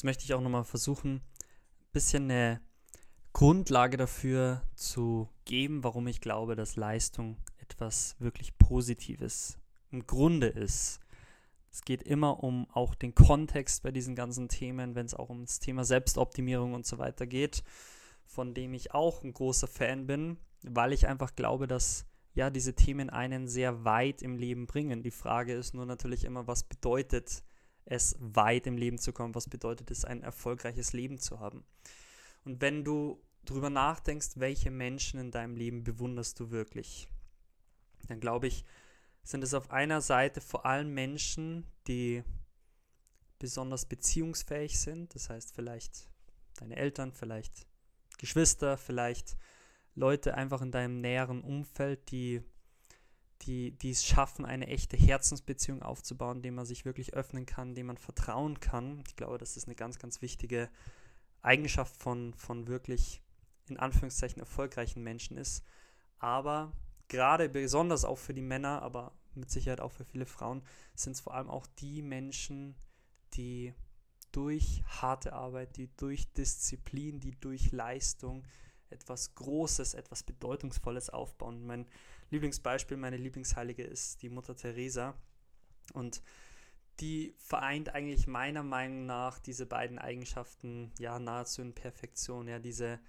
Jetzt 0.00 0.04
möchte 0.06 0.24
ich 0.24 0.32
auch 0.32 0.40
nochmal 0.40 0.64
versuchen, 0.64 1.16
ein 1.16 1.92
bisschen 1.92 2.30
eine 2.30 2.62
Grundlage 3.34 3.98
dafür 3.98 4.62
zu 4.74 5.28
geben, 5.44 5.84
warum 5.84 6.06
ich 6.06 6.22
glaube, 6.22 6.56
dass 6.56 6.76
Leistung 6.76 7.36
etwas 7.58 8.16
wirklich 8.18 8.56
Positives 8.56 9.58
im 9.90 10.06
Grunde 10.06 10.46
ist. 10.46 11.00
Es 11.70 11.82
geht 11.82 12.02
immer 12.02 12.42
um 12.42 12.66
auch 12.70 12.94
den 12.94 13.14
Kontext 13.14 13.82
bei 13.82 13.90
diesen 13.90 14.14
ganzen 14.14 14.48
Themen, 14.48 14.94
wenn 14.94 15.04
es 15.04 15.12
auch 15.12 15.28
um 15.28 15.44
das 15.44 15.58
Thema 15.58 15.84
Selbstoptimierung 15.84 16.72
und 16.72 16.86
so 16.86 16.96
weiter 16.96 17.26
geht, 17.26 17.62
von 18.24 18.54
dem 18.54 18.72
ich 18.72 18.94
auch 18.94 19.22
ein 19.22 19.34
großer 19.34 19.66
Fan 19.66 20.06
bin, 20.06 20.38
weil 20.62 20.94
ich 20.94 21.08
einfach 21.08 21.36
glaube, 21.36 21.66
dass 21.66 22.06
ja 22.32 22.48
diese 22.48 22.74
Themen 22.74 23.10
einen 23.10 23.48
sehr 23.48 23.84
weit 23.84 24.22
im 24.22 24.38
Leben 24.38 24.66
bringen. 24.66 25.02
Die 25.02 25.10
Frage 25.10 25.52
ist 25.52 25.74
nur 25.74 25.84
natürlich 25.84 26.24
immer, 26.24 26.46
was 26.46 26.62
bedeutet 26.62 27.42
es, 27.84 28.16
weit 28.20 28.66
im 28.66 28.76
Leben 28.76 28.98
zu 28.98 29.12
kommen? 29.12 29.34
Was 29.34 29.48
bedeutet 29.48 29.90
es, 29.90 30.04
ein 30.04 30.22
erfolgreiches 30.22 30.92
Leben 30.92 31.18
zu 31.18 31.40
haben? 31.40 31.64
Und 32.44 32.60
wenn 32.60 32.84
du 32.84 33.22
darüber 33.44 33.70
nachdenkst, 33.70 34.30
welche 34.36 34.70
Menschen 34.70 35.20
in 35.20 35.30
deinem 35.30 35.56
Leben 35.56 35.84
bewunderst 35.84 36.38
du 36.40 36.50
wirklich, 36.50 37.08
dann 38.08 38.20
glaube 38.20 38.46
ich, 38.46 38.64
sind 39.22 39.44
es 39.44 39.54
auf 39.54 39.70
einer 39.70 40.00
Seite 40.00 40.40
vor 40.40 40.66
allem 40.66 40.92
Menschen, 40.94 41.66
die 41.86 42.22
besonders 43.38 43.86
beziehungsfähig 43.86 44.78
sind. 44.78 45.14
Das 45.14 45.28
heißt 45.28 45.54
vielleicht 45.54 46.08
deine 46.56 46.76
Eltern, 46.76 47.12
vielleicht 47.12 47.66
Geschwister, 48.18 48.76
vielleicht 48.76 49.36
Leute 49.94 50.34
einfach 50.34 50.62
in 50.62 50.70
deinem 50.70 51.00
näheren 51.00 51.42
Umfeld, 51.42 52.10
die, 52.10 52.42
die, 53.42 53.72
die 53.72 53.90
es 53.90 54.04
schaffen, 54.04 54.44
eine 54.44 54.66
echte 54.66 54.96
Herzensbeziehung 54.96 55.82
aufzubauen, 55.82 56.42
dem 56.42 56.54
man 56.54 56.66
sich 56.66 56.84
wirklich 56.84 57.14
öffnen 57.14 57.46
kann, 57.46 57.74
dem 57.74 57.86
man 57.86 57.96
vertrauen 57.96 58.60
kann. 58.60 59.02
Ich 59.06 59.16
glaube, 59.16 59.38
das 59.38 59.56
ist 59.56 59.66
eine 59.66 59.74
ganz, 59.74 59.98
ganz 59.98 60.20
wichtige 60.20 60.68
Eigenschaft 61.42 61.96
von, 61.96 62.34
von 62.34 62.66
wirklich 62.66 63.22
in 63.68 63.78
Anführungszeichen 63.78 64.40
erfolgreichen 64.40 65.02
Menschen 65.02 65.36
ist. 65.36 65.64
Aber 66.18 66.72
gerade 67.08 67.48
besonders 67.48 68.04
auch 68.04 68.18
für 68.18 68.34
die 68.34 68.42
Männer, 68.42 68.82
aber 68.82 69.12
mit 69.34 69.50
Sicherheit 69.50 69.80
auch 69.80 69.92
für 69.92 70.04
viele 70.04 70.26
Frauen, 70.26 70.62
sind 70.94 71.12
es 71.12 71.20
vor 71.20 71.34
allem 71.34 71.48
auch 71.48 71.66
die 71.66 72.02
Menschen, 72.02 72.74
die 73.34 73.72
durch 74.32 74.82
harte 74.86 75.32
Arbeit, 75.32 75.76
die 75.76 75.88
durch 75.96 76.32
Disziplin, 76.32 77.20
die 77.20 77.32
durch 77.40 77.72
Leistung 77.72 78.44
etwas 78.90 79.34
Großes, 79.34 79.94
etwas 79.94 80.22
Bedeutungsvolles 80.22 81.10
aufbauen. 81.10 81.66
Mein 81.66 81.86
Lieblingsbeispiel, 82.30 82.96
meine 82.96 83.16
Lieblingsheilige 83.16 83.82
ist 83.82 84.22
die 84.22 84.28
Mutter 84.28 84.56
Teresa. 84.56 85.14
Und 85.92 86.22
die 87.00 87.34
vereint 87.38 87.94
eigentlich 87.94 88.26
meiner 88.26 88.62
Meinung 88.62 89.06
nach 89.06 89.38
diese 89.38 89.66
beiden 89.66 89.98
Eigenschaften 89.98 90.92
ja 90.98 91.18
nahezu 91.18 91.62
in 91.62 91.74
Perfektion. 91.74 92.46
Ja, 92.46 92.58
diese 92.58 93.00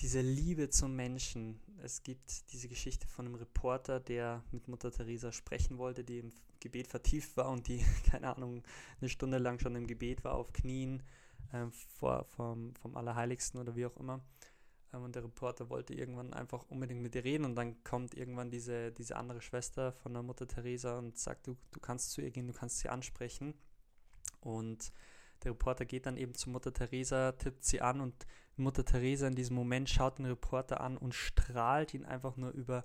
diese 0.00 0.20
Liebe 0.20 0.70
zum 0.70 0.96
Menschen. 0.96 1.60
Es 1.82 2.02
gibt 2.02 2.52
diese 2.52 2.68
Geschichte 2.68 3.06
von 3.06 3.26
einem 3.26 3.36
Reporter, 3.36 4.00
der 4.00 4.42
mit 4.50 4.68
Mutter 4.68 4.90
Teresa 4.90 5.32
sprechen 5.32 5.78
wollte, 5.78 6.04
die 6.04 6.18
im 6.18 6.32
Gebet 6.60 6.88
vertieft 6.88 7.36
war 7.36 7.50
und 7.50 7.68
die, 7.68 7.84
keine 8.10 8.34
Ahnung, 8.34 8.62
eine 9.00 9.08
Stunde 9.08 9.38
lang 9.38 9.58
schon 9.58 9.76
im 9.76 9.86
Gebet 9.86 10.24
war, 10.24 10.34
auf 10.34 10.52
Knien 10.52 11.02
äh, 11.52 11.66
vor, 11.98 12.24
vom, 12.24 12.74
vom 12.76 12.96
Allerheiligsten 12.96 13.60
oder 13.60 13.76
wie 13.76 13.86
auch 13.86 13.96
immer. 13.96 14.20
Und 15.02 15.14
der 15.14 15.24
Reporter 15.24 15.70
wollte 15.70 15.94
irgendwann 15.94 16.32
einfach 16.32 16.64
unbedingt 16.68 17.02
mit 17.02 17.14
ihr 17.14 17.24
reden 17.24 17.44
und 17.44 17.56
dann 17.56 17.82
kommt 17.84 18.14
irgendwann 18.14 18.50
diese, 18.50 18.92
diese 18.92 19.16
andere 19.16 19.40
Schwester 19.40 19.92
von 19.92 20.12
der 20.12 20.22
Mutter 20.22 20.46
Teresa 20.46 20.98
und 20.98 21.18
sagt, 21.18 21.46
du, 21.46 21.56
du 21.72 21.80
kannst 21.80 22.12
zu 22.12 22.20
ihr 22.20 22.30
gehen, 22.30 22.46
du 22.46 22.52
kannst 22.52 22.78
sie 22.78 22.88
ansprechen. 22.88 23.54
Und 24.40 24.92
der 25.42 25.52
Reporter 25.52 25.84
geht 25.84 26.06
dann 26.06 26.16
eben 26.16 26.34
zu 26.34 26.50
Mutter 26.50 26.72
Teresa, 26.72 27.32
tippt 27.32 27.64
sie 27.64 27.80
an 27.80 28.00
und 28.00 28.26
Mutter 28.56 28.84
Teresa 28.84 29.26
in 29.26 29.34
diesem 29.34 29.56
Moment 29.56 29.90
schaut 29.90 30.18
den 30.18 30.26
Reporter 30.26 30.80
an 30.80 30.96
und 30.96 31.14
strahlt 31.14 31.92
ihn 31.92 32.04
einfach 32.04 32.36
nur 32.36 32.50
über, 32.50 32.84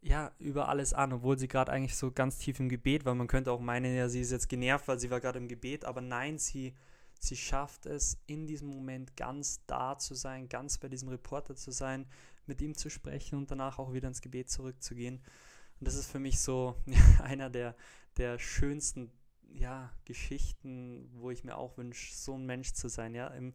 ja, 0.00 0.32
über 0.38 0.68
alles 0.68 0.92
an, 0.92 1.12
obwohl 1.12 1.38
sie 1.38 1.48
gerade 1.48 1.70
eigentlich 1.70 1.96
so 1.96 2.10
ganz 2.10 2.38
tief 2.38 2.58
im 2.58 2.68
Gebet 2.68 3.04
war. 3.04 3.14
Man 3.14 3.28
könnte 3.28 3.52
auch 3.52 3.60
meinen, 3.60 3.94
ja, 3.94 4.08
sie 4.08 4.20
ist 4.20 4.32
jetzt 4.32 4.48
genervt, 4.48 4.88
weil 4.88 4.98
sie 4.98 5.10
war 5.10 5.20
gerade 5.20 5.38
im 5.38 5.48
Gebet, 5.48 5.84
aber 5.84 6.00
nein, 6.00 6.38
sie, 6.38 6.74
sie 7.18 7.36
schafft 7.36 7.86
es, 7.86 8.18
in 8.26 8.46
diesem 8.46 8.68
Moment 8.68 9.16
ganz 9.16 9.60
da 9.66 9.98
zu 9.98 10.14
sein, 10.14 10.48
ganz 10.48 10.78
bei 10.78 10.88
diesem 10.88 11.08
Reporter 11.08 11.56
zu 11.56 11.70
sein, 11.70 12.06
mit 12.46 12.60
ihm 12.60 12.74
zu 12.74 12.90
sprechen 12.90 13.38
und 13.38 13.50
danach 13.50 13.78
auch 13.78 13.92
wieder 13.92 14.08
ins 14.08 14.20
Gebet 14.20 14.50
zurückzugehen. 14.50 15.16
Und 15.80 15.88
das 15.88 15.94
ist 15.94 16.10
für 16.10 16.18
mich 16.18 16.40
so 16.40 16.76
einer 17.22 17.50
der, 17.50 17.74
der 18.16 18.38
schönsten 18.38 19.10
ja, 19.52 19.92
Geschichten, 20.04 21.08
wo 21.14 21.30
ich 21.30 21.44
mir 21.44 21.56
auch 21.56 21.76
wünsche, 21.78 22.14
so 22.14 22.34
ein 22.34 22.46
Mensch 22.46 22.72
zu 22.72 22.88
sein, 22.88 23.14
ja, 23.14 23.28
im, 23.28 23.54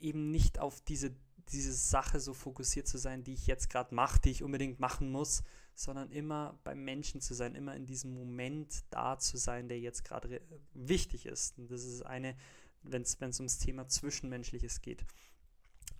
eben 0.00 0.30
nicht 0.30 0.58
auf 0.58 0.80
diese, 0.82 1.14
diese 1.52 1.72
Sache 1.72 2.20
so 2.20 2.34
fokussiert 2.34 2.86
zu 2.86 2.98
sein, 2.98 3.24
die 3.24 3.34
ich 3.34 3.46
jetzt 3.46 3.70
gerade 3.70 3.94
mache, 3.94 4.20
die 4.20 4.30
ich 4.30 4.42
unbedingt 4.42 4.80
machen 4.80 5.10
muss, 5.10 5.42
sondern 5.74 6.10
immer 6.10 6.58
beim 6.64 6.84
Menschen 6.84 7.20
zu 7.20 7.34
sein, 7.34 7.54
immer 7.54 7.76
in 7.76 7.86
diesem 7.86 8.12
Moment 8.12 8.84
da 8.90 9.18
zu 9.18 9.36
sein, 9.36 9.68
der 9.68 9.78
jetzt 9.78 10.04
gerade 10.04 10.40
wichtig 10.74 11.26
ist. 11.26 11.58
Und 11.58 11.70
das 11.70 11.84
ist 11.84 12.02
eine, 12.02 12.36
wenn 12.82 13.02
es 13.02 13.40
ums 13.40 13.58
Thema 13.58 13.86
Zwischenmenschliches 13.86 14.80
geht. 14.80 15.04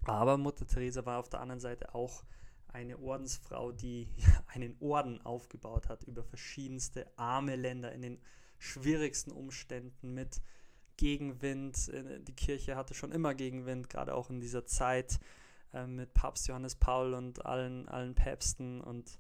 Aber 0.04 0.36
Mutter 0.36 0.66
Teresa 0.66 1.04
war 1.06 1.19
auf 1.19 1.28
der 1.28 1.41
anderen 1.41 1.60
Seite 1.60 1.94
auch 1.94 2.25
eine 2.69 2.98
Ordensfrau, 2.98 3.72
die 3.72 4.09
einen 4.48 4.76
Orden 4.80 5.20
aufgebaut 5.22 5.88
hat 5.88 6.04
über 6.04 6.25
verschiedenste 6.25 7.06
arme 7.16 7.56
Länder 7.56 7.92
in 7.92 8.03
den 8.03 8.19
schwierigsten 8.59 9.30
Umständen 9.30 10.15
mit 10.15 10.41
Gegenwind. 10.98 11.88
Äh, 11.88 12.20
die 12.20 12.36
Kirche 12.36 12.76
hatte 12.76 12.92
schon 12.92 13.12
immer 13.12 13.34
Gegenwind, 13.34 13.88
gerade 13.88 14.14
auch 14.14 14.28
in 14.28 14.41
dieser 14.41 14.66
Zeit 14.66 15.19
äh, 15.72 15.86
mit 15.86 16.12
Papst 16.12 16.48
Johannes 16.48 16.75
Paul 16.75 17.14
und 17.14 17.47
allen, 17.47 17.88
allen 17.88 18.14
Päpsten. 18.14 18.82
Und 18.82 19.19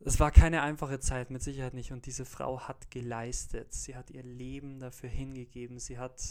es 0.00 0.20
war 0.20 0.30
keine 0.30 0.60
einfache 0.62 1.00
Zeit, 1.00 1.30
mit 1.30 1.42
Sicherheit 1.42 1.74
nicht. 1.74 1.92
Und 1.92 2.04
diese 2.04 2.26
Frau 2.26 2.60
hat 2.60 2.90
geleistet. 2.90 3.72
Sie 3.72 3.96
hat 3.96 4.10
ihr 4.10 4.22
Leben 4.22 4.78
dafür 4.78 5.08
hingegeben. 5.08 5.78
Sie 5.78 5.98
hat 5.98 6.22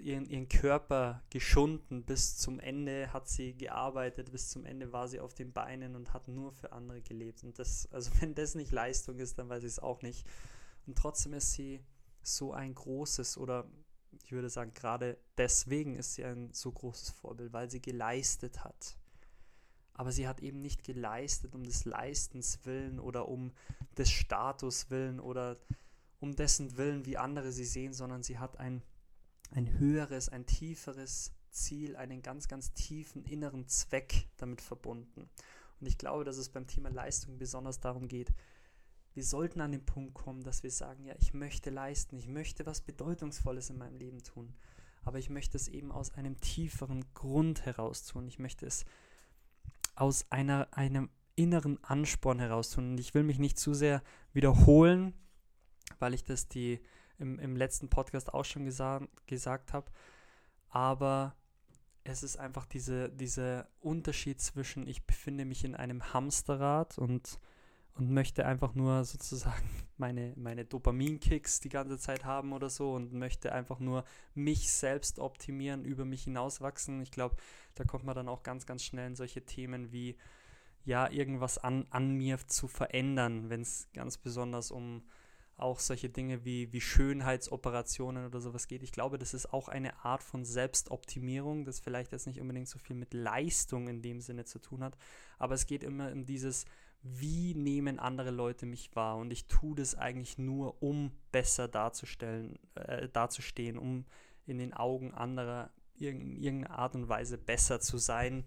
ihren, 0.00 0.26
ihren 0.26 0.48
Körper 0.48 1.22
geschunden. 1.30 2.04
Bis 2.04 2.36
zum 2.36 2.60
Ende 2.60 3.12
hat 3.12 3.28
sie 3.28 3.54
gearbeitet. 3.54 4.32
Bis 4.32 4.50
zum 4.50 4.64
Ende 4.64 4.92
war 4.92 5.08
sie 5.08 5.20
auf 5.20 5.34
den 5.34 5.52
Beinen 5.52 5.96
und 5.96 6.12
hat 6.12 6.28
nur 6.28 6.52
für 6.52 6.72
andere 6.72 7.00
gelebt. 7.00 7.44
Und 7.44 7.58
das, 7.58 7.88
also 7.92 8.10
wenn 8.20 8.34
das 8.34 8.54
nicht 8.54 8.72
Leistung 8.72 9.18
ist, 9.18 9.38
dann 9.38 9.48
weiß 9.48 9.62
ich 9.62 9.70
es 9.70 9.78
auch 9.78 10.02
nicht. 10.02 10.26
Und 10.86 10.98
trotzdem 10.98 11.32
ist 11.34 11.52
sie 11.52 11.80
so 12.22 12.52
ein 12.52 12.74
großes 12.74 13.38
oder 13.38 13.68
ich 14.24 14.32
würde 14.32 14.50
sagen, 14.50 14.72
gerade 14.74 15.18
deswegen 15.36 15.96
ist 15.96 16.14
sie 16.14 16.24
ein 16.24 16.52
so 16.52 16.70
großes 16.70 17.10
Vorbild, 17.10 17.52
weil 17.52 17.70
sie 17.70 17.80
geleistet 17.80 18.62
hat. 18.64 18.96
Aber 19.94 20.12
sie 20.12 20.26
hat 20.26 20.40
eben 20.40 20.60
nicht 20.60 20.84
geleistet 20.84 21.54
um 21.54 21.64
des 21.64 21.84
Leistens 21.84 22.60
willen 22.64 22.98
oder 22.98 23.28
um 23.28 23.52
des 23.96 24.10
Status 24.10 24.90
willen 24.90 25.20
oder 25.20 25.58
um 26.20 26.36
dessen 26.36 26.76
Willen, 26.76 27.04
wie 27.04 27.18
andere 27.18 27.52
sie 27.52 27.64
sehen, 27.64 27.92
sondern 27.92 28.22
sie 28.22 28.38
hat 28.38 28.58
ein, 28.58 28.82
ein 29.50 29.78
höheres, 29.78 30.28
ein 30.28 30.46
tieferes 30.46 31.32
Ziel, 31.50 31.96
einen 31.96 32.22
ganz, 32.22 32.48
ganz 32.48 32.72
tiefen 32.72 33.24
inneren 33.24 33.66
Zweck 33.68 34.28
damit 34.36 34.60
verbunden. 34.60 35.28
Und 35.80 35.86
ich 35.86 35.98
glaube, 35.98 36.24
dass 36.24 36.36
es 36.36 36.48
beim 36.48 36.66
Thema 36.66 36.90
Leistung 36.90 37.38
besonders 37.38 37.80
darum 37.80 38.08
geht, 38.08 38.32
wir 39.14 39.24
sollten 39.24 39.60
an 39.60 39.72
den 39.72 39.84
Punkt 39.84 40.14
kommen, 40.14 40.42
dass 40.42 40.62
wir 40.62 40.70
sagen, 40.70 41.04
ja, 41.04 41.14
ich 41.18 41.34
möchte 41.34 41.70
leisten, 41.70 42.16
ich 42.16 42.28
möchte 42.28 42.66
was 42.66 42.80
Bedeutungsvolles 42.80 43.70
in 43.70 43.78
meinem 43.78 43.96
Leben 43.96 44.22
tun, 44.22 44.54
aber 45.02 45.18
ich 45.18 45.30
möchte 45.30 45.56
es 45.56 45.68
eben 45.68 45.92
aus 45.92 46.14
einem 46.14 46.40
tieferen 46.40 47.04
Grund 47.14 47.66
heraus 47.66 48.04
tun. 48.04 48.26
Ich 48.28 48.38
möchte 48.38 48.66
es 48.66 48.84
aus 49.94 50.26
einer, 50.30 50.68
einem 50.70 51.10
inneren 51.34 51.82
Ansporn 51.82 52.38
heraus 52.38 52.70
tun. 52.70 52.92
Und 52.92 53.00
ich 53.00 53.14
will 53.14 53.22
mich 53.22 53.38
nicht 53.38 53.58
zu 53.58 53.74
sehr 53.74 54.02
wiederholen, 54.32 55.14
weil 55.98 56.14
ich 56.14 56.24
das 56.24 56.48
die 56.48 56.80
im, 57.18 57.38
im 57.38 57.56
letzten 57.56 57.88
Podcast 57.88 58.32
auch 58.32 58.44
schon 58.44 58.64
gesa 58.64 59.06
gesagt 59.26 59.72
habe. 59.72 59.90
Aber 60.68 61.36
es 62.04 62.22
ist 62.22 62.36
einfach 62.38 62.66
diese, 62.66 63.10
dieser 63.10 63.68
Unterschied 63.80 64.40
zwischen, 64.40 64.86
ich 64.86 65.06
befinde 65.06 65.44
mich 65.44 65.64
in 65.64 65.74
einem 65.74 66.12
Hamsterrad 66.12 66.98
und 66.98 67.38
und 67.94 68.10
möchte 68.10 68.46
einfach 68.46 68.74
nur 68.74 69.04
sozusagen 69.04 69.68
meine, 69.96 70.32
meine 70.36 70.64
Dopaminkicks 70.64 71.60
die 71.60 71.68
ganze 71.68 71.98
Zeit 71.98 72.24
haben 72.24 72.52
oder 72.52 72.70
so 72.70 72.94
und 72.94 73.12
möchte 73.12 73.52
einfach 73.52 73.78
nur 73.78 74.04
mich 74.34 74.70
selbst 74.72 75.18
optimieren, 75.18 75.84
über 75.84 76.04
mich 76.04 76.24
hinauswachsen. 76.24 77.02
Ich 77.02 77.10
glaube, 77.10 77.36
da 77.74 77.84
kommt 77.84 78.04
man 78.04 78.14
dann 78.14 78.28
auch 78.28 78.42
ganz, 78.42 78.66
ganz 78.66 78.82
schnell 78.82 79.08
in 79.08 79.16
solche 79.16 79.44
Themen 79.44 79.92
wie, 79.92 80.16
ja, 80.84 81.10
irgendwas 81.10 81.58
an, 81.58 81.86
an 81.90 82.12
mir 82.12 82.38
zu 82.46 82.66
verändern, 82.66 83.50
wenn 83.50 83.60
es 83.62 83.88
ganz 83.92 84.18
besonders 84.18 84.70
um 84.70 85.02
auch 85.56 85.78
solche 85.78 86.08
Dinge 86.08 86.44
wie, 86.44 86.72
wie 86.72 86.80
Schönheitsoperationen 86.80 88.26
oder 88.26 88.40
sowas 88.40 88.66
geht. 88.68 88.82
Ich 88.82 88.90
glaube, 88.90 89.18
das 89.18 89.32
ist 89.32 89.52
auch 89.52 89.68
eine 89.68 90.04
Art 90.04 90.22
von 90.22 90.44
Selbstoptimierung, 90.44 91.64
das 91.64 91.78
vielleicht 91.78 92.10
jetzt 92.10 92.26
nicht 92.26 92.40
unbedingt 92.40 92.68
so 92.68 92.78
viel 92.78 92.96
mit 92.96 93.14
Leistung 93.14 93.86
in 93.86 94.02
dem 94.02 94.20
Sinne 94.20 94.44
zu 94.44 94.58
tun 94.58 94.82
hat, 94.82 94.96
aber 95.38 95.54
es 95.54 95.66
geht 95.66 95.84
immer 95.84 96.10
um 96.10 96.24
dieses 96.24 96.64
wie 97.02 97.54
nehmen 97.54 97.98
andere 97.98 98.30
Leute 98.30 98.66
mich 98.66 98.94
wahr? 98.94 99.16
Und 99.16 99.32
ich 99.32 99.46
tue 99.46 99.74
das 99.74 99.94
eigentlich 99.94 100.38
nur, 100.38 100.82
um 100.82 101.12
besser 101.32 101.68
darzustellen, 101.68 102.58
äh, 102.74 103.08
dazustehen, 103.08 103.76
um 103.76 104.04
in 104.46 104.58
den 104.58 104.72
Augen 104.72 105.12
anderer 105.12 105.70
in 105.98 106.36
irgendeiner 106.36 106.78
Art 106.78 106.94
und 106.94 107.08
Weise 107.08 107.38
besser 107.38 107.80
zu 107.80 107.98
sein. 107.98 108.44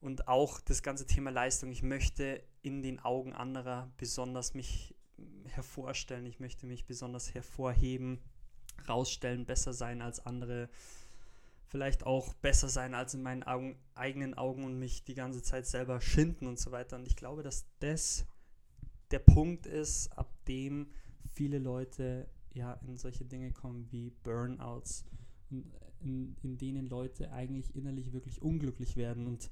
Und 0.00 0.28
auch 0.28 0.60
das 0.60 0.82
ganze 0.82 1.06
Thema 1.06 1.30
Leistung, 1.30 1.70
ich 1.70 1.82
möchte 1.82 2.42
in 2.62 2.82
den 2.82 2.98
Augen 3.00 3.32
anderer 3.32 3.90
besonders 3.96 4.54
mich 4.54 4.94
hervorstellen, 5.44 6.26
ich 6.26 6.40
möchte 6.40 6.66
mich 6.66 6.86
besonders 6.86 7.34
hervorheben, 7.34 8.20
rausstellen, 8.88 9.46
besser 9.46 9.72
sein 9.72 10.02
als 10.02 10.24
andere, 10.24 10.68
vielleicht 11.72 12.04
auch 12.04 12.34
besser 12.34 12.68
sein 12.68 12.94
als 12.94 13.14
in 13.14 13.22
meinen 13.22 13.42
Augen, 13.44 13.76
eigenen 13.94 14.34
Augen 14.34 14.64
und 14.64 14.78
mich 14.78 15.04
die 15.04 15.14
ganze 15.14 15.42
Zeit 15.42 15.66
selber 15.66 16.02
schinden 16.02 16.46
und 16.46 16.58
so 16.58 16.70
weiter. 16.70 16.96
Und 16.96 17.06
ich 17.06 17.16
glaube, 17.16 17.42
dass 17.42 17.64
das 17.78 18.26
der 19.10 19.20
Punkt 19.20 19.64
ist, 19.64 20.12
ab 20.12 20.30
dem 20.46 20.88
viele 21.32 21.58
Leute 21.58 22.28
ja 22.52 22.74
in 22.86 22.98
solche 22.98 23.24
Dinge 23.24 23.52
kommen 23.52 23.88
wie 23.90 24.10
Burnouts, 24.22 25.06
in, 26.00 26.36
in 26.42 26.58
denen 26.58 26.90
Leute 26.90 27.32
eigentlich 27.32 27.74
innerlich 27.74 28.12
wirklich 28.12 28.42
unglücklich 28.42 28.98
werden 28.98 29.26
und 29.26 29.48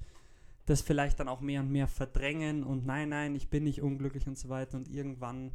das 0.67 0.81
vielleicht 0.81 1.19
dann 1.19 1.27
auch 1.27 1.41
mehr 1.41 1.61
und 1.61 1.71
mehr 1.71 1.87
verdrängen 1.87 2.63
und 2.63 2.85
nein, 2.85 3.09
nein, 3.09 3.33
ich 3.33 3.49
bin 3.49 3.63
nicht 3.63 3.81
unglücklich 3.81 4.27
und 4.27 4.37
so 4.37 4.47
weiter. 4.49 4.77
Und 4.77 4.87
irgendwann 4.87 5.53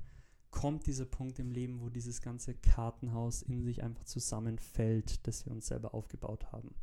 kommt 0.57 0.87
dieser 0.87 1.05
Punkt 1.05 1.39
im 1.39 1.51
Leben, 1.51 1.83
wo 1.83 1.91
dieses 1.91 2.23
ganze 2.23 2.55
Kartenhaus 2.55 3.43
in 3.43 3.63
sich 3.63 3.83
einfach 3.83 4.05
zusammenfällt, 4.05 5.27
das 5.27 5.45
wir 5.45 5.53
uns 5.53 5.67
selber 5.67 5.93
aufgebaut 5.93 6.51
haben. 6.51 6.75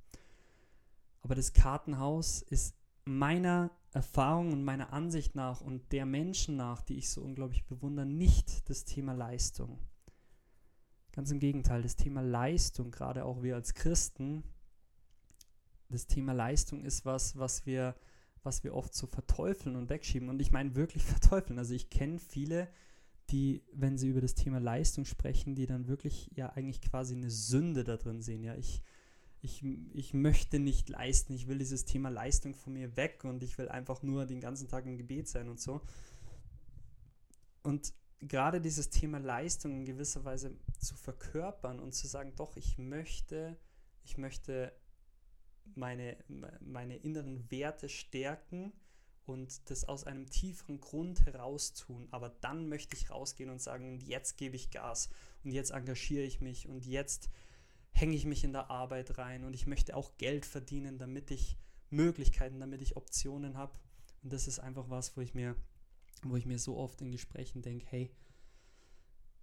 Aber 1.24 1.34
das 1.34 1.54
Kartenhaus 1.54 2.44
ist 2.44 2.76
meiner 3.04 3.72
Erfahrung 3.92 4.54
und 4.54 4.64
meiner 4.64 4.94
Ansicht 4.94 5.34
nach 5.34 5.60
und 5.60 5.92
der 5.92 6.06
Menschen 6.06 6.56
nach, 6.56 6.84
die 6.84 7.00
ich 7.00 7.10
so 7.10 7.24
unglaublich 7.24 7.66
bewundere, 7.66 8.06
nicht 8.06 8.70
das 8.70 8.86
Thema 8.86 9.14
Leistung. 9.14 9.80
Ganz 11.12 11.32
im 11.32 11.40
Gegenteil, 11.40 11.82
das 11.82 11.96
Thema 11.96 12.22
Leistung, 12.22 12.92
gerade 12.92 13.26
auch 13.26 13.42
wir 13.42 13.56
als 13.56 13.74
Christen, 13.74 14.44
das 15.90 16.06
Thema 16.06 16.34
Leistung 16.34 16.84
ist 16.84 17.06
was, 17.06 17.40
was 17.40 17.66
wir, 17.66 17.96
was 18.44 18.64
wir 18.64 18.76
oft 18.76 18.94
so 18.94 19.08
verteufeln 19.08 19.76
und 19.76 19.90
wegschieben. 19.90 20.30
Und 20.30 20.42
ich 20.44 20.52
meine 20.52 20.76
wirklich 20.76 21.04
verteufeln. 21.04 21.58
Also 21.58 21.74
ich 21.74 21.90
kenne 21.90 22.20
viele, 22.20 22.68
die, 23.34 23.64
wenn 23.74 23.98
sie 23.98 24.10
über 24.10 24.22
das 24.22 24.36
Thema 24.36 24.60
Leistung 24.60 25.06
sprechen, 25.06 25.56
die 25.56 25.66
dann 25.66 25.88
wirklich 25.88 26.30
ja 26.36 26.50
eigentlich 26.50 26.82
quasi 26.82 27.16
eine 27.16 27.32
Sünde 27.32 27.84
da 27.84 27.98
drin 27.98 28.22
sehen. 28.22 28.44
Ja, 28.44 28.56
ich, 28.56 28.84
ich, 29.42 29.66
ich 29.94 30.14
möchte 30.14 30.60
nicht 30.60 30.88
leisten, 30.88 31.34
ich 31.34 31.48
will 31.48 31.58
dieses 31.58 31.86
Thema 31.86 32.10
Leistung 32.10 32.54
von 32.54 32.74
mir 32.74 32.96
weg 32.96 33.24
und 33.24 33.42
ich 33.42 33.58
will 33.58 33.70
einfach 33.70 34.04
nur 34.04 34.28
den 34.28 34.40
ganzen 34.40 34.68
Tag 34.68 34.86
im 34.86 34.98
Gebet 34.98 35.28
sein 35.28 35.50
und 35.50 35.60
so. 35.60 35.82
Und 37.64 37.92
gerade 38.20 38.62
dieses 38.62 38.92
Thema 38.92 39.18
Leistung 39.18 39.78
in 39.78 39.86
gewisser 39.86 40.24
Weise 40.26 40.56
zu 40.80 40.96
verkörpern 40.96 41.80
und 41.80 41.94
zu 41.94 42.06
sagen, 42.06 42.34
doch, 42.36 42.56
ich 42.56 42.78
möchte, 42.78 43.58
ich 44.04 44.20
möchte 44.20 44.72
meine, 45.74 46.18
meine 46.62 46.98
inneren 46.98 47.50
Werte 47.50 47.90
stärken 47.90 48.74
und 49.26 49.70
das 49.70 49.86
aus 49.86 50.06
einem 50.06 50.30
tieferen 50.30 50.80
Grund 50.80 51.26
heraus 51.26 51.74
tun. 51.74 52.08
Aber 52.12 52.30
dann 52.42 52.68
möchte 52.68 52.96
ich 52.96 53.10
rausgehen 53.10 53.50
und 53.50 53.62
sagen, 53.62 54.00
jetzt 54.00 54.38
gebe 54.38 54.56
ich 54.56 54.72
Gas 54.72 55.10
und 55.44 55.52
jetzt 55.52 55.72
engagiere 55.72 56.24
ich 56.24 56.42
mich 56.42 56.68
und 56.68 56.86
jetzt 56.86 57.30
hänge 57.92 58.16
ich 58.16 58.26
mich 58.26 58.44
in 58.44 58.54
der 58.54 58.70
Arbeit 58.70 59.18
rein 59.18 59.44
und 59.44 59.54
ich 59.54 59.68
möchte 59.68 59.96
auch 59.96 60.18
Geld 60.18 60.46
verdienen, 60.46 60.98
damit 60.98 61.32
ich 61.32 61.58
Möglichkeiten, 61.90 62.60
damit 62.60 62.82
ich 62.82 62.98
Optionen 62.98 63.58
habe. 63.58 63.78
Und 64.24 64.34
das 64.34 64.48
ist 64.48 64.60
einfach 64.60 64.90
was, 64.90 65.16
wo 65.16 65.22
ich 65.22 65.34
mir, 65.34 65.56
wo 66.24 66.36
ich 66.36 66.46
mir 66.46 66.60
so 66.60 66.78
oft 66.78 67.02
in 67.02 67.12
Gesprächen 67.12 67.62
denke, 67.62 67.86
hey, 67.90 68.12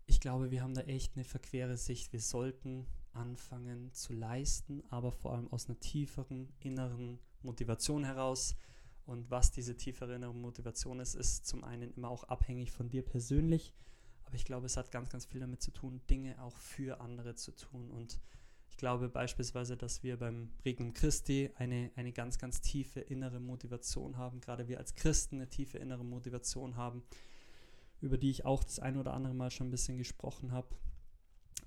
ich 0.06 0.20
glaube, 0.20 0.50
wir 0.50 0.62
haben 0.62 0.74
da 0.74 0.80
echt 0.82 1.14
eine 1.14 1.24
verquere 1.24 1.76
Sicht. 1.76 2.12
Wir 2.12 2.20
sollten 2.20 2.86
anfangen 3.12 3.92
zu 3.92 4.12
leisten, 4.12 4.82
aber 4.90 5.12
vor 5.12 5.34
allem 5.34 5.50
aus 5.52 5.68
einer 5.68 5.78
tieferen 5.78 6.52
inneren 6.58 7.18
Motivation 7.42 8.04
heraus 8.04 8.56
und 9.10 9.28
was 9.28 9.50
diese 9.50 9.76
tiefere 9.76 10.14
innere 10.14 10.32
Motivation 10.32 11.00
ist, 11.00 11.16
ist 11.16 11.44
zum 11.44 11.64
einen 11.64 11.92
immer 11.94 12.08
auch 12.08 12.22
abhängig 12.22 12.70
von 12.70 12.88
dir 12.88 13.04
persönlich. 13.04 13.74
Aber 14.22 14.36
ich 14.36 14.44
glaube, 14.44 14.66
es 14.66 14.76
hat 14.76 14.92
ganz, 14.92 15.10
ganz 15.10 15.26
viel 15.26 15.40
damit 15.40 15.60
zu 15.60 15.72
tun, 15.72 16.00
Dinge 16.08 16.40
auch 16.40 16.56
für 16.56 17.00
andere 17.00 17.34
zu 17.34 17.50
tun. 17.50 17.90
Und 17.90 18.20
ich 18.68 18.76
glaube 18.76 19.08
beispielsweise, 19.08 19.76
dass 19.76 20.04
wir 20.04 20.16
beim 20.16 20.52
Regnum 20.64 20.92
Christi 20.92 21.50
eine, 21.56 21.90
eine 21.96 22.12
ganz, 22.12 22.38
ganz 22.38 22.60
tiefe 22.60 23.00
innere 23.00 23.40
Motivation 23.40 24.16
haben. 24.16 24.40
Gerade 24.40 24.68
wir 24.68 24.78
als 24.78 24.94
Christen 24.94 25.38
eine 25.38 25.48
tiefe 25.48 25.78
innere 25.78 26.04
Motivation 26.04 26.76
haben, 26.76 27.02
über 28.00 28.16
die 28.16 28.30
ich 28.30 28.44
auch 28.44 28.62
das 28.62 28.78
ein 28.78 28.96
oder 28.96 29.12
andere 29.12 29.34
Mal 29.34 29.50
schon 29.50 29.66
ein 29.66 29.72
bisschen 29.72 29.98
gesprochen 29.98 30.52
habe. 30.52 30.68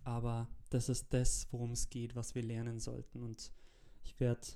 Aber 0.06 0.48
das 0.70 0.88
ist 0.88 1.14
das, 1.14 1.50
worum 1.52 1.74
es 1.74 1.90
geht, 1.90 2.16
was 2.16 2.36
wir 2.36 2.42
lernen 2.42 2.80
sollten. 2.80 3.22
Und 3.22 3.52
ich 4.06 4.18
werde 4.22 4.48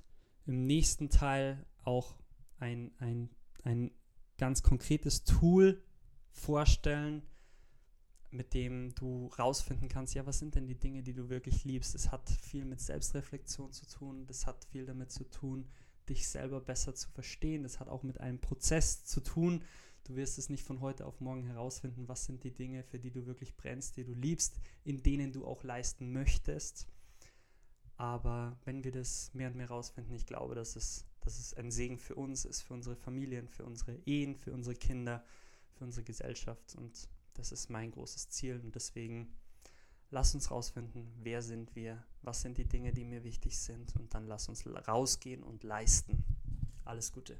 im 0.46 0.66
nächsten 0.66 1.10
Teil 1.10 1.66
auch 1.84 2.16
ein, 2.58 2.92
ein, 2.98 3.30
ein 3.62 3.90
ganz 4.36 4.62
konkretes 4.62 5.24
Tool 5.24 5.82
vorstellen, 6.30 7.22
mit 8.30 8.54
dem 8.54 8.94
du 8.94 9.26
rausfinden 9.38 9.88
kannst, 9.88 10.14
ja, 10.14 10.26
was 10.26 10.38
sind 10.38 10.54
denn 10.54 10.66
die 10.66 10.78
Dinge, 10.78 11.02
die 11.02 11.14
du 11.14 11.28
wirklich 11.28 11.64
liebst. 11.64 11.94
Es 11.94 12.12
hat 12.12 12.28
viel 12.28 12.64
mit 12.64 12.80
Selbstreflexion 12.80 13.72
zu 13.72 13.86
tun, 13.86 14.26
das 14.26 14.46
hat 14.46 14.64
viel 14.66 14.84
damit 14.84 15.10
zu 15.10 15.24
tun, 15.24 15.66
dich 16.08 16.28
selber 16.28 16.60
besser 16.60 16.94
zu 16.94 17.08
verstehen, 17.10 17.62
das 17.62 17.80
hat 17.80 17.88
auch 17.88 18.02
mit 18.02 18.20
einem 18.20 18.38
Prozess 18.38 19.04
zu 19.04 19.20
tun. 19.20 19.64
Du 20.04 20.16
wirst 20.16 20.38
es 20.38 20.48
nicht 20.48 20.64
von 20.64 20.80
heute 20.80 21.06
auf 21.06 21.20
morgen 21.20 21.44
herausfinden, 21.44 22.08
was 22.08 22.24
sind 22.24 22.44
die 22.44 22.54
Dinge, 22.54 22.82
für 22.82 22.98
die 22.98 23.10
du 23.10 23.26
wirklich 23.26 23.56
brennst, 23.56 23.96
die 23.96 24.04
du 24.04 24.14
liebst, 24.14 24.58
in 24.84 25.02
denen 25.02 25.32
du 25.32 25.46
auch 25.46 25.64
leisten 25.64 26.12
möchtest. 26.12 26.86
Aber 27.96 28.58
wenn 28.64 28.84
wir 28.84 28.92
das 28.92 29.34
mehr 29.34 29.48
und 29.48 29.56
mehr 29.56 29.68
herausfinden, 29.68 30.14
ich 30.14 30.24
glaube, 30.24 30.54
dass 30.54 30.76
es 30.76 31.07
dass 31.28 31.38
es 31.38 31.52
ein 31.52 31.70
Segen 31.70 31.98
für 31.98 32.14
uns 32.14 32.46
ist, 32.46 32.62
für 32.62 32.72
unsere 32.72 32.96
Familien, 32.96 33.48
für 33.48 33.66
unsere 33.66 33.94
Ehen, 34.06 34.34
für 34.34 34.50
unsere 34.50 34.74
Kinder, 34.74 35.22
für 35.74 35.84
unsere 35.84 36.02
Gesellschaft. 36.02 36.74
Und 36.74 37.06
das 37.34 37.52
ist 37.52 37.68
mein 37.68 37.90
großes 37.90 38.30
Ziel. 38.30 38.58
Und 38.64 38.74
deswegen 38.74 39.36
lass 40.08 40.34
uns 40.34 40.50
rausfinden, 40.50 41.12
wer 41.18 41.42
sind 41.42 41.76
wir, 41.76 42.02
was 42.22 42.40
sind 42.40 42.56
die 42.56 42.64
Dinge, 42.64 42.94
die 42.94 43.04
mir 43.04 43.24
wichtig 43.24 43.58
sind. 43.58 43.94
Und 43.96 44.14
dann 44.14 44.26
lass 44.26 44.48
uns 44.48 44.66
rausgehen 44.66 45.42
und 45.42 45.64
leisten. 45.64 46.24
Alles 46.86 47.12
Gute. 47.12 47.38